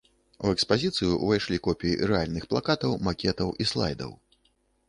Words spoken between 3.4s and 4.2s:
і слайдаў.